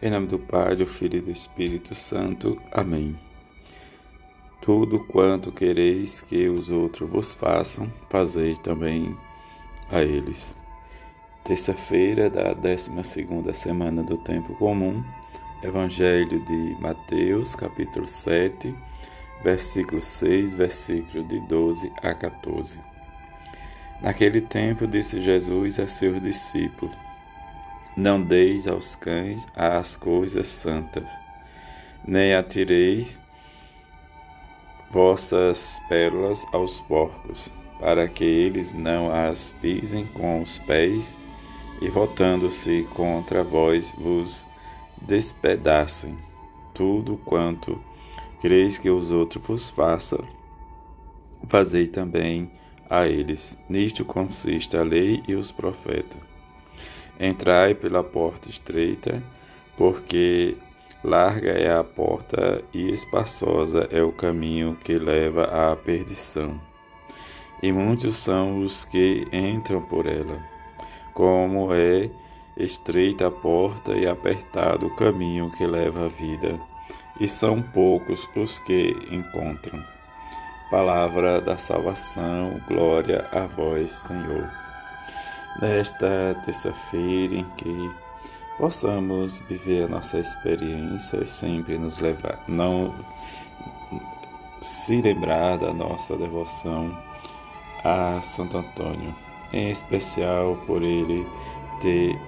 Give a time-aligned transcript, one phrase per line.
[0.00, 2.56] Em nome do Pai, do Filho e do Espírito Santo.
[2.70, 3.18] Amém.
[4.60, 9.16] Tudo quanto quereis que os outros vos façam, fazei também
[9.90, 10.54] a eles.
[11.42, 12.92] Terça-feira da 12
[13.54, 15.02] semana do Tempo Comum,
[15.64, 18.72] Evangelho de Mateus, capítulo 7,
[19.42, 22.78] versículo 6, versículo de 12 a 14.
[24.00, 27.07] Naquele tempo disse Jesus a seus discípulos:
[27.98, 31.10] não deis aos cães as coisas santas,
[32.06, 33.20] nem atireis
[34.88, 41.18] vossas pérolas aos porcos, para que eles não as pisem com os pés
[41.82, 44.46] e, voltando-se contra vós, vos
[45.02, 46.16] despedacem.
[46.72, 47.82] Tudo quanto
[48.40, 50.24] quereis que os outros vos façam,
[51.48, 52.48] fazei também
[52.88, 53.58] a eles.
[53.68, 56.37] Nisto consiste a lei e os profetas.
[57.20, 59.20] Entrai pela porta estreita,
[59.76, 60.56] porque
[61.02, 66.60] larga é a porta e espaçosa é o caminho que leva à perdição.
[67.60, 70.40] E muitos são os que entram por ela.
[71.12, 72.08] Como é
[72.56, 76.60] estreita a porta e apertado o caminho que leva à vida,
[77.20, 79.84] e são poucos os que encontram.
[80.70, 84.67] Palavra da salvação, glória a vós, Senhor
[85.60, 87.90] nesta terça-feira em que
[88.56, 92.94] possamos viver a nossa experiência e sempre nos levar, não
[94.60, 96.96] se lembrar da nossa devoção
[97.84, 99.14] a Santo Antônio,
[99.52, 101.26] em especial por ele
[101.80, 102.18] ter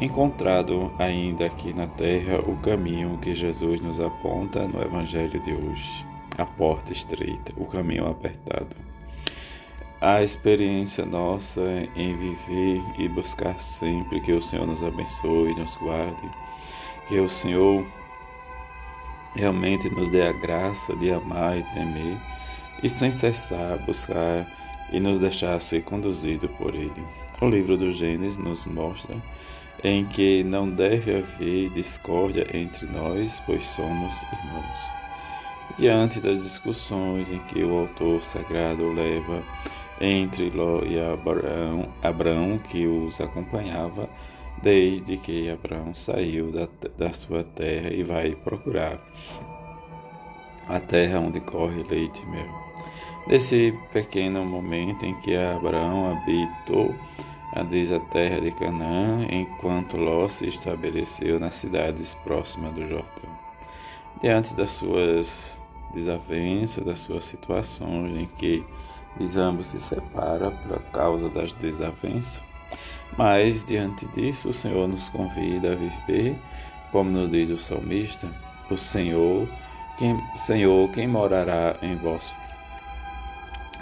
[0.00, 6.06] encontrado ainda aqui na terra o caminho que Jesus nos aponta no Evangelho de hoje,
[6.38, 8.93] a porta estreita, o caminho apertado
[10.00, 11.62] a experiência nossa
[11.96, 16.30] em viver e buscar sempre que o Senhor nos abençoe e nos guarde,
[17.08, 17.86] que o Senhor
[19.34, 22.18] realmente nos dê a graça de amar e temer
[22.82, 24.46] e sem cessar buscar
[24.92, 27.04] e nos deixar ser conduzido por Ele.
[27.40, 29.16] O livro do Gênesis nos mostra
[29.82, 34.80] em que não deve haver discórdia entre nós, pois somos irmãos.
[35.78, 39.42] Diante das discussões em que o autor sagrado leva
[40.00, 44.08] entre Ló e Abraão, Abraão que os acompanhava,
[44.62, 48.98] desde que Abraão saiu da, da sua terra e vai procurar
[50.68, 52.64] a terra onde corre leite e mel.
[53.26, 56.94] Nesse pequeno momento em que Abraão habitou
[57.54, 63.30] a diz a terra de Canaã, enquanto Ló se estabeleceu nas cidades próximas do Jordão.
[64.20, 65.62] Diante das suas
[65.94, 68.64] desavenças, das suas situações em que
[69.18, 72.42] eles ambos se separam por causa das desavenças.
[73.16, 76.36] Mas diante disso, o Senhor nos convida a viver,
[76.90, 78.28] como nos diz o salmista,
[78.70, 79.48] o Senhor,
[79.98, 82.34] quem, Senhor, quem morará em vosso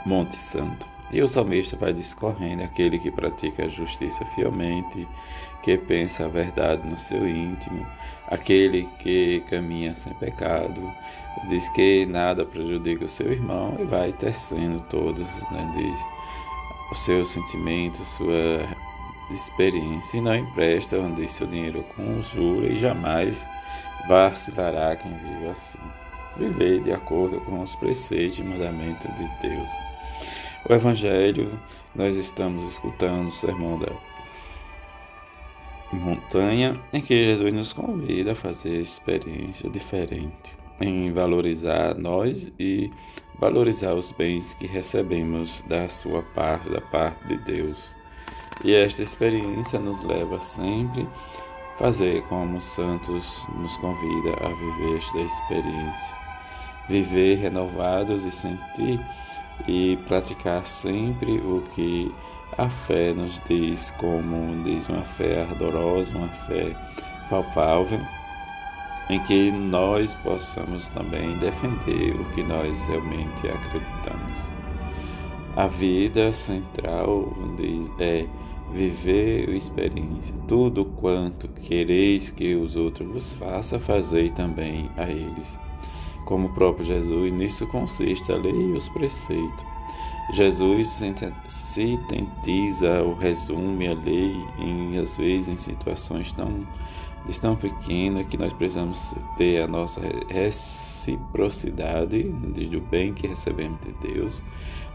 [0.04, 0.86] Monte Santo.
[1.12, 5.06] E o salmista vai discorrendo aquele que pratica a justiça fielmente,
[5.62, 7.86] que pensa a verdade no seu íntimo,
[8.28, 10.90] aquele que caminha sem pecado,
[11.48, 16.00] diz que nada prejudica o seu irmão e vai tecendo todos, né, diz
[16.90, 18.66] os seus sentimentos, sua
[19.30, 23.46] experiência, e não empresta, onde seu dinheiro com juro e jamais
[24.08, 25.78] vacilará quem vive assim.
[26.36, 29.70] Viver de acordo com os preceitos e mandamentos de Deus.
[30.68, 31.58] O Evangelho,
[31.94, 33.92] nós estamos escutando o sermão da
[35.92, 42.90] montanha, em que Jesus nos convida a fazer experiência diferente, em valorizar nós e
[43.38, 47.84] valorizar os bens que recebemos da sua parte, da parte de Deus.
[48.64, 51.02] E esta experiência nos leva sempre
[51.74, 56.16] a fazer como os santos nos convida a viver esta experiência.
[56.88, 59.00] Viver renovados e sentir
[59.68, 62.12] e praticar sempre o que
[62.58, 66.76] a fé nos diz, como diz uma fé ardorosa, uma fé
[67.30, 68.00] palpável,
[69.08, 74.52] em que nós possamos também defender o que nós realmente acreditamos.
[75.56, 78.26] A vida central diz, é
[78.72, 80.34] viver a experiência.
[80.48, 85.60] Tudo quanto quereis que os outros vos façam, fazei também a eles
[86.24, 89.64] como o próprio Jesus, nisso consiste a lei e os preceitos.
[90.32, 91.02] Jesus
[91.46, 96.66] sintetiza ou resume a lei em às vezes em situações tão
[97.40, 104.42] tão pequenas que nós precisamos ter a nossa reciprocidade do bem que recebemos de Deus,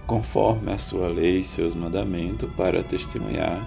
[0.06, 3.66] conforme a sua lei e seus mandamentos, para testemunhar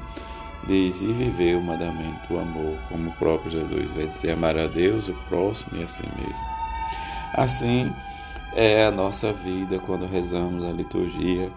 [0.66, 4.66] diz e viver o mandamento do amor, como o próprio Jesus vai dizer, amar a
[4.66, 6.59] Deus, o próximo e assim mesmo.
[7.35, 7.93] Assim
[8.55, 11.50] é a nossa vida quando rezamos a liturgia,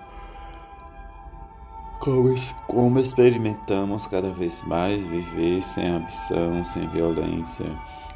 [2.67, 7.65] como, experimentamos cada vez mais viver sem ambição, sem violência,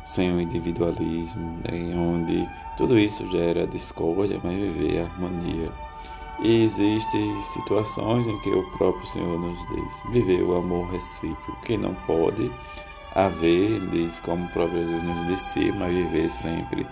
[0.03, 5.71] sem o individualismo, né, onde tudo isso gera discórdia, mas viver harmonia.
[6.39, 11.77] E existem situações em que o próprio Senhor nos diz: viver o amor recíproco, que
[11.77, 12.51] não pode
[13.15, 16.85] haver, diz como o próprio Jesus nos disse, mas viver sempre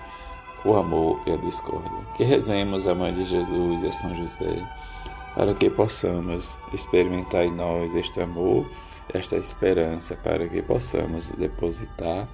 [0.66, 1.92] o amor e a discórdia.
[2.16, 4.68] Que rezemos a Mãe de Jesus e a São José,
[5.36, 8.70] para que possamos experimentar em nós este amor,
[9.14, 12.28] esta esperança, para que possamos depositar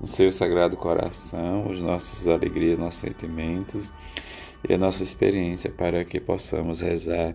[0.00, 3.92] no seu sagrado coração as nossas alegrias, nossos sentimentos
[4.68, 7.34] e a nossa experiência, para que possamos rezar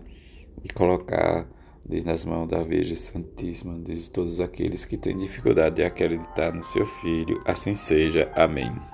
[0.62, 1.46] e colocar
[1.88, 6.64] diz nas mãos da Virgem Santíssima, diz todos aqueles que têm dificuldade de acreditar no
[6.64, 8.30] seu Filho, assim seja.
[8.34, 8.76] Amém.